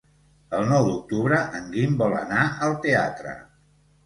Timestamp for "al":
2.69-2.75